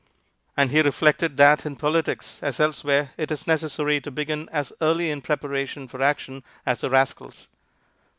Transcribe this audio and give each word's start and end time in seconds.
And 0.57 0.71
he 0.71 0.81
reflected 0.81 1.37
that 1.37 1.63
in 1.63 1.75
politics, 1.75 2.39
as 2.41 2.59
elsewhere, 2.59 3.11
it 3.17 3.29
is 3.29 3.45
necessary 3.45 4.01
to 4.01 4.09
begin 4.09 4.49
as 4.51 4.73
early 4.81 5.11
in 5.11 5.21
preparation 5.21 5.87
for 5.87 6.01
action 6.01 6.41
as 6.65 6.81
the 6.81 6.89
rascals. 6.89 7.45